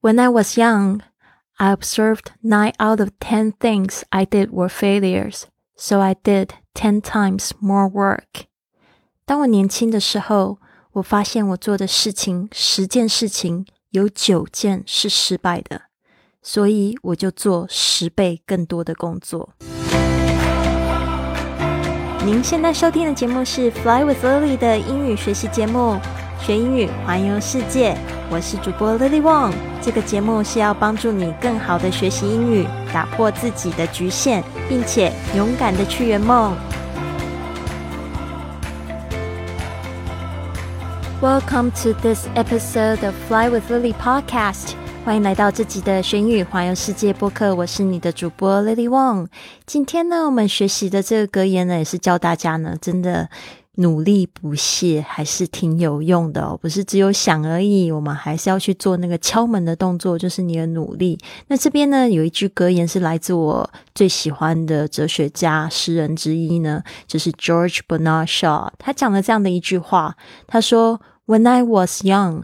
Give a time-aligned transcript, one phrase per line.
[0.00, 1.00] When I was young,
[1.56, 5.44] I observed nine out of ten things I did were failures,
[5.76, 8.46] so I did ten times more work.
[9.24, 10.58] 当我年轻的时候，
[10.92, 15.82] 我发现我做的事情十件事情有九件是失败的，
[16.42, 19.54] 所以我就做十倍更多的工作。
[22.24, 26.00] 您现在收听的节目是《Fly with Lily》的英语学习节目，
[26.41, 27.95] 学英语环游世界。
[28.29, 29.51] 我是主播 Lily Wong。
[29.81, 36.55] 这个节目是要帮助你更好的学习英语，打破自己的局限，并且勇敢的去圆梦。
[41.21, 44.71] Welcome to this episode of Fly with Lily podcast.
[45.03, 49.27] 欢迎来到这集的学英语环游世界播客，我是你的主播 Lily Wong。
[49.65, 53.29] 今天呢，我们学习的这个格言呢，也是教大家呢，真的
[53.79, 61.17] 努力不懈还是挺有用的，不是只有想而已，我们还是要去做那个敲门的动作，就是你的努力。
[61.47, 68.69] 那这边呢，有一句格言是来自我最喜欢的哲学家、诗人之一呢，就是 George Bernard Shaw。
[68.77, 72.43] 他讲了这样的一句话，他说：“When I was young。”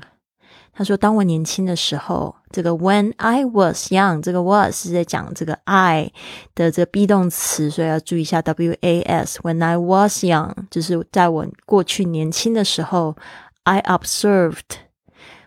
[0.78, 6.12] 他说：“当我年轻的时候，这个 when I was young，这个 was 是在讲这个 I
[6.54, 9.40] 的这个 be 动词，所以要注意一下 W A S。
[9.40, 13.16] When I was young，就是在我过去年轻的时候
[13.64, 14.60] ，I observed，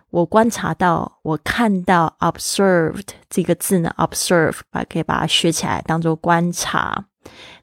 [0.09, 7.05] 我观察到，我看到 observed 这个字呢，observe 把可以把它学起来，当做观察。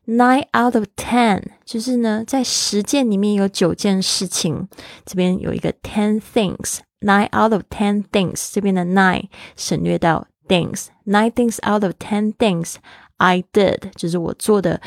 [0.05, 4.67] Nine out of ten，就是呢，在十件里面有九件事情，
[5.03, 9.25] 这边有一个 ten things。” Nine out of ten things，这边的 nine
[9.55, 10.87] 省略到 things。
[11.05, 12.77] Nine things out of ten things
[13.17, 14.81] I did，就是我做的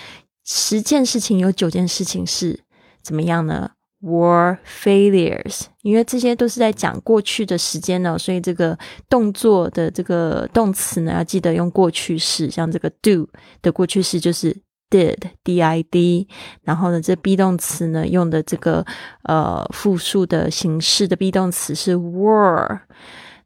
[0.44, 2.58] 十件事情，有九件事情是
[3.02, 3.70] 怎么样呢
[4.02, 8.76] ？Were failures，因为这些都是在讲过去的时间呢，所以这个
[9.08, 13.28] 动作的这个动词呢，要记得用过去式，像这个 do
[13.62, 14.56] 的过去式就是。
[14.90, 16.28] Did d i d，
[16.62, 18.84] 然后呢，这 be 动词呢用的这个
[19.22, 22.80] 呃复数的形式的 be 动词是 were。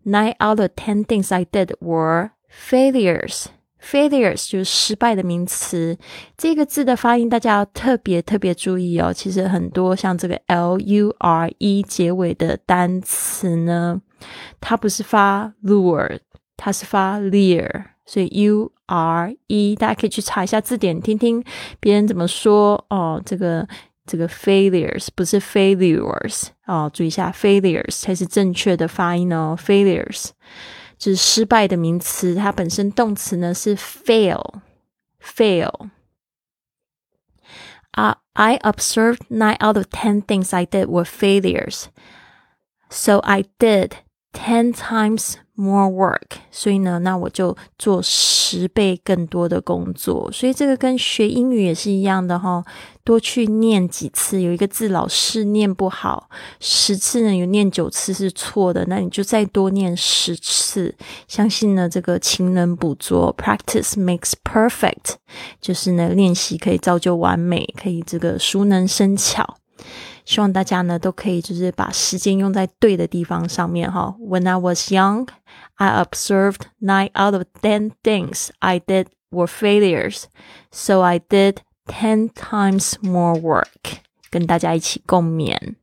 [0.04, 3.46] Nine out of ten things I did were failures.
[3.80, 5.96] Failures 就是失败的名词。
[6.36, 9.12] 这个字的发音大家要特别特别注意哦。
[9.12, 14.00] 其实很多像这个 l u r e 结尾的单词呢，
[14.60, 16.18] 它不是发 lure，
[16.56, 17.91] 它是发 lear。
[18.05, 21.43] 所以 u r e，大家可以去查一下字典，听听
[21.79, 23.21] 别人怎么说哦。
[23.25, 23.67] 这个
[24.05, 29.57] 这个 failures 不是 failures 哦，注意一下 failures 才是正确的发音哦。
[29.59, 30.29] failures
[30.97, 35.89] 就是失败的名词，它本身动词呢是 fail，fail。
[37.91, 41.87] 啊，I observed nine out of ten things I did were failures,
[42.89, 43.91] so I did
[44.32, 45.34] ten times.
[45.54, 50.30] More work，所以呢，那我就做十倍更多的工作。
[50.32, 52.64] 所以这个跟学英语也是一样的哈，
[53.04, 54.40] 多去念几次。
[54.40, 60.92] 有一个字老是念不好，十次呢有念九次是错的，那你就再多念十次。
[61.28, 65.16] 相信呢，这个勤能补拙，practice makes perfect，
[65.60, 69.58] 就是呢练习可以造就完美，可以这个熟能生巧。
[70.24, 74.14] 希望大家呢都可以就是把时间用在对的地方上面哈。
[74.20, 75.28] When I was young,
[75.76, 80.24] I observed nine out of ten things I did were failures,
[80.70, 81.56] so I did
[81.86, 84.00] ten times more work。
[84.30, 85.74] 跟大家一起共勉。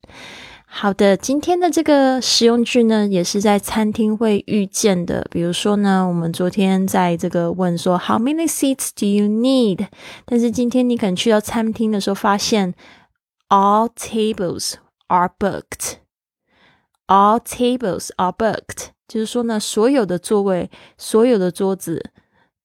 [0.71, 5.27] 好的，今天的这个实用句呢，也是在餐厅会遇见的。
[5.31, 9.87] 比如说呢，我们昨天在这个问说 How many seats do you need？
[10.25, 12.75] 但是今天你可能去到餐厅的时候，发现
[13.49, 14.75] All tables
[15.07, 15.97] are booked.
[17.07, 22.11] All tables are booked，就是说呢，所有的座位、所有的桌子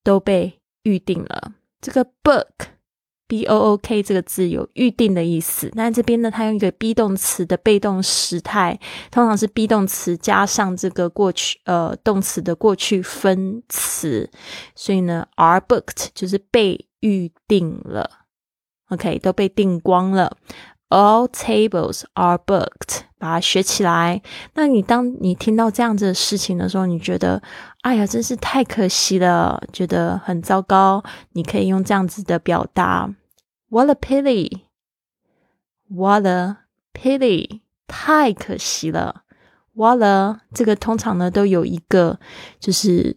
[0.03, 1.55] 都被预定了。
[1.81, 5.71] 这个 book，b o o k 这个字有预定的意思。
[5.73, 8.79] 那这边呢，它用一个 be 动词的被动时态，
[9.11, 14.31] 通常是 be 动词加上这个过去呃动词的过去分词，
[14.75, 18.11] 所以呢，are booked 就是被预定了。
[18.91, 20.37] OK，都被订光了。
[20.95, 24.23] All tables are booked，把它学起来。
[24.55, 27.43] 那你当你听到这样子的事情的时候，你觉得，
[27.81, 31.03] 哎呀，真是太可惜了，觉得很糟糕。
[31.33, 33.13] 你可以用这样子的表达
[33.71, 36.59] ：What a pity！What a
[36.93, 37.63] pity！
[37.89, 39.25] 太可惜了。
[39.73, 42.21] What a 这个通常呢都有一个
[42.61, 43.17] 就是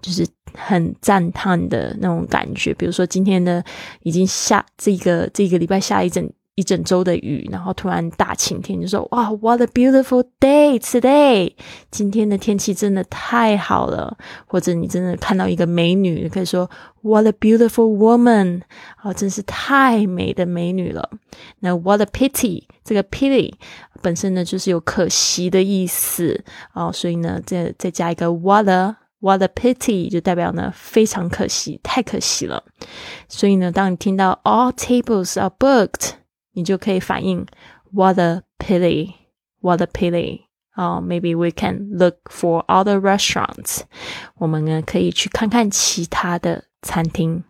[0.00, 0.24] 就是
[0.54, 2.72] 很赞叹的那种感觉。
[2.72, 3.64] 比如说今天呢
[4.04, 6.32] 已经下这个这个礼拜下一整。
[6.60, 11.54] 一整周的雨，然后突然大晴天，就说哇，What a beautiful day today！
[11.90, 14.18] 今天的天气真的太好了。
[14.46, 16.70] 或者你真的看到一个美女，你可以说
[17.00, 18.60] What a beautiful woman！
[18.96, 21.08] 啊，真是太美的美女了。
[21.60, 22.64] 那 What a pity！
[22.84, 23.54] 这个 pity
[24.02, 30.10] 本身呢就是有可惜的意思哦，所以呢再再加一个 What a What a pity！
[30.10, 32.64] 就代表呢非常可惜，太可惜了。
[33.28, 36.19] 所以呢，当你听到 All tables are booked。
[36.59, 37.45] 你就可以反应
[37.91, 39.13] What a pity!
[39.61, 40.41] What a pity!
[40.75, 43.83] 哦、oh,，maybe we can look for other restaurants。
[44.35, 47.45] 我们呢可以去看看其他的餐厅。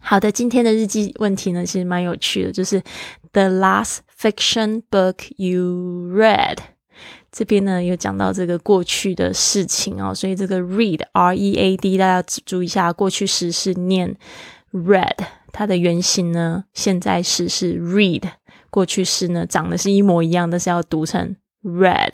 [0.00, 2.82] 好的，今天的日记问题呢其实蛮有趣的，就是
[3.32, 6.58] The last fiction book you read。
[7.30, 14.16] 这边呢有讲到这个过去的事情哦，所以这个 read R E A D 大家注意一下，过去时是念
[14.72, 15.16] read。
[15.51, 18.23] 它的原型呢，现在时是 read，
[18.69, 22.13] 过去式呢长得是一模一样，但是要读成 read。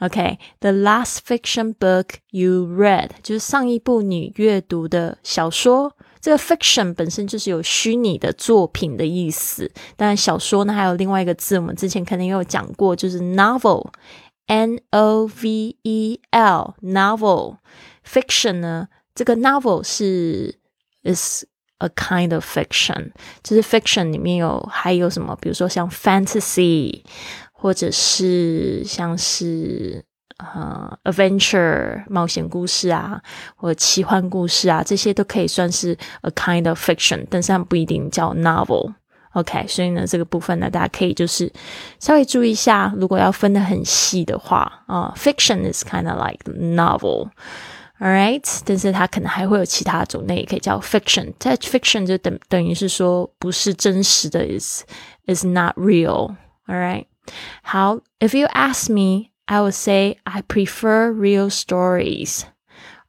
[0.00, 5.96] OK，the last fiction book you read 就是上一部你阅读的小说。
[6.20, 17.56] 这个 fiction 本身就是有虚拟的作品的意思，当然小说呢还有另外一个字，我们之前可能也有讲过，就是 novel，n o v e l，novel。
[18.04, 20.58] fiction 呢，这个 novel 是
[21.04, 21.44] is
[21.81, 23.11] A kind of fiction，
[23.43, 25.37] 就是 fiction 里面有还有什么？
[25.39, 27.03] 比如说像 fantasy，
[27.51, 30.03] 或者是像是
[30.39, 33.21] 呃 adventure 冒险故事啊，
[33.55, 41.53] 或者奇幻故事啊，这些都可以算是 a kind of fiction，但是它不一定叫 novel。OK，所以呢，这个部分呢，大家可以就是
[41.99, 47.29] 稍微注意一下，如果要分得很细的话啊，fiction is kind of like novel。
[48.01, 51.33] Alright，但是它可能还会有其他种类，也可以叫 fiction。
[51.39, 54.83] 在 fiction 就等等于是说不是真实的，is
[55.25, 57.05] is not real。Alright，
[57.63, 62.43] 好，If you ask me, I would say I prefer real stories。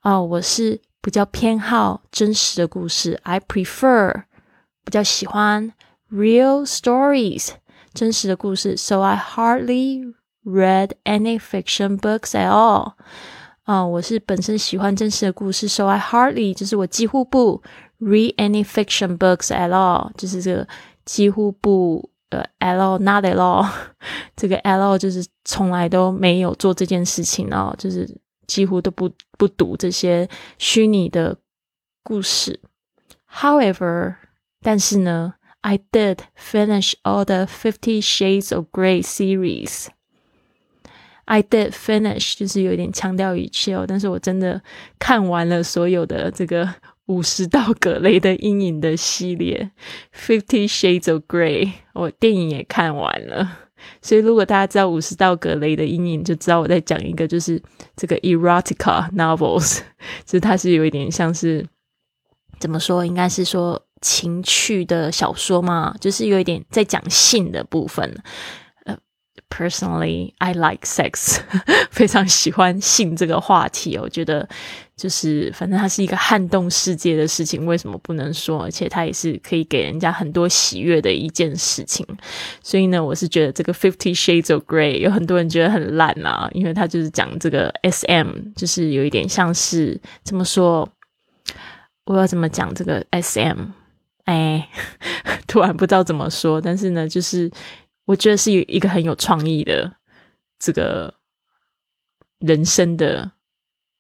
[0.03, 3.21] 哦，我是比较偏好真实的故事。
[3.25, 4.23] I prefer
[4.85, 5.75] 比较喜欢
[6.11, 7.51] real stories
[7.93, 8.77] 真实的故事。
[8.77, 10.15] So I hardly
[10.45, 12.93] read any fiction books at all。
[13.64, 17.62] 啊，我是本身喜欢真实的故事，so I hardly 就是我几乎不
[18.00, 20.68] read any fiction books at all，就是这个
[21.06, 23.66] 几乎不呃 at all not at all，
[24.36, 30.28] 这个 at all 就是从来都没有做这件事情哦，就是几乎都不不读这些
[30.58, 31.38] 虚拟的
[32.04, 32.60] 故事。
[33.32, 34.16] However，
[34.62, 39.88] 但是呢，I did finish all the Fifty Shades of Grey series。
[41.26, 43.86] I did finish，就是有一点强调语气哦。
[43.88, 44.62] 但是我真的
[45.00, 46.68] 看完了所有的这个
[47.06, 49.72] 五十道格雷的阴影的系列
[50.14, 53.60] ，Fifty Shades of Grey，我电影也看完了。
[54.02, 57.62] 所以如果大家知道五十道格雷的阴影，就知道我在讲一个就是
[57.96, 59.80] 这个 erotica novels，
[60.26, 61.66] 就是它是有一点像是
[62.60, 68.14] 怎么说，应该是说情趣的小说嘛，就是有一点在讲性的部分。
[69.56, 71.40] Personally, I like sex，
[71.92, 73.96] 非常喜欢性这个话题。
[74.00, 74.50] 我觉得
[74.98, 78.64] 就是反正它是一个撼动世界的事情，为什么不能说？
[78.64, 82.04] 而且它也是可以给人家很多喜悦的一件事情。
[82.64, 90.90] 所以呢，我是觉得这个 Fifty Shades of Grey 有很多人觉得很烂啊，因为它就是讲这个 SM，就是有一点像是怎么说？
[92.06, 93.68] 我要怎么讲这个 SM？
[94.26, 94.68] 哎，
[95.46, 97.52] 突然不知道怎么说，但是呢，就是。
[98.06, 99.96] 我觉得是一个很有创意的
[100.60, 101.14] 这个
[102.40, 103.32] 人生的，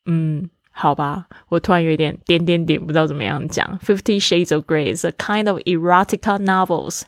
[0.05, 3.79] 嗯，好吧，我突然有点点点点，不知道怎么样讲。
[3.79, 7.03] Fifty Shades of Grey is a kind of erotica novels,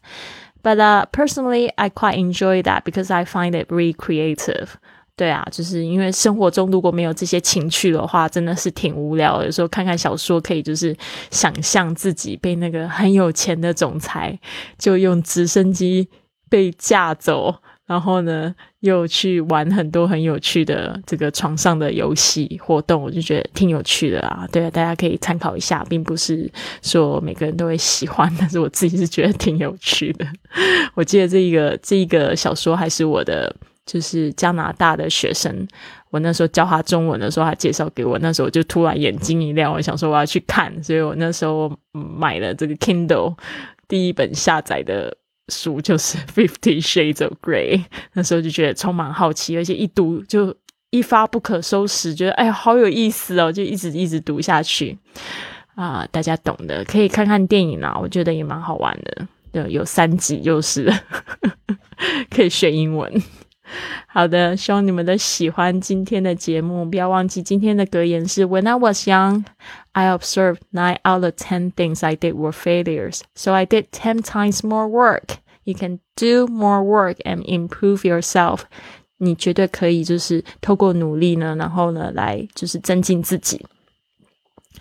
[0.63, 4.69] but uh, personally, I quite enjoy that because I find it really creative.
[5.17, 9.43] 对啊，就是因为生活中如果没有这些情趣的话，真的是挺无聊。
[9.43, 10.95] 有时候看看小说，可以就是
[11.31, 14.37] 想象自己被那个很有钱的总裁
[14.77, 16.09] 就用直升机。
[16.49, 24.47] 被架走，然后呢，又去玩很多很有趣的这个床上的游戏活动，我就觉得挺有趣的啊。
[24.51, 26.49] 对啊，大家可以参考一下，并不是
[26.81, 30.25] 说每个人都会喜欢，但是我自己是觉得挺有趣的。
[30.93, 35.67] 我记得这一个这一个小说还是我的，就是加拿大的学生，
[36.09, 43.35] 我那时候教他中文的时候，他介绍给我，那时候我就突然眼睛一亮，我想说我要去看，所以我那时候买了这个 Kindle
[43.87, 45.17] 第一本下载的。
[45.49, 47.77] 书就是 《Fifty Shades of Grey》，
[48.13, 50.55] 那时候就觉得充满好奇，而且一读就
[50.89, 54.97] 一发不可收拾，觉得哎呀好有意思哦，就一直一直读下去
[55.75, 56.07] 啊！
[56.11, 59.27] 大家懂的，可以看看电影啊，我觉得也蛮好玩的。
[59.51, 60.91] 对，有三集就是
[62.29, 63.11] 可以学英文。
[64.08, 66.84] 好的，希望你们都喜欢今天的节目。
[66.84, 69.44] 不要忘记今天的格言是：When I was young,
[69.92, 74.22] I observed nine out of ten things I did were failures, so I did ten
[74.22, 75.36] times more work.
[75.62, 78.62] You can do more work and improve yourself.
[79.18, 83.64] 你绝对可以，就是透过努力呢，然后呢，来就是增进自己。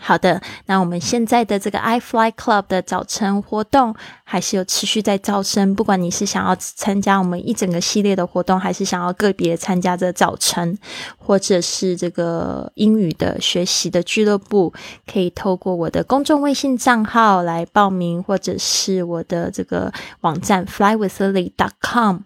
[0.06, 5.75] 好的，那我们现在的这个 i Fly Club 的早晨活动还是有持续在招生。
[5.75, 10.78] 不管你是想要参加我们一整个系列的活动，还是想要个别参加这早晨，
[11.16, 14.75] 或者是这个英语的学习的俱乐部，
[15.11, 22.18] 可以透过我的公众微信账号来报名，或者是我的这个网站 flywithlily.com。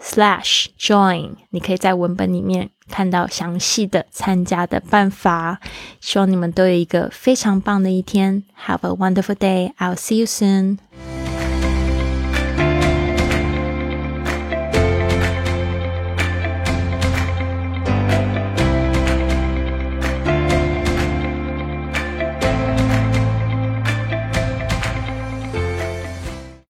[0.00, 5.60] slash join，你可以在文本里面看到详细的参加的办法。
[6.00, 8.42] 希望你们都有一个非常棒的一天。
[8.66, 9.72] Have a wonderful day.
[9.78, 10.78] I'll see you soon.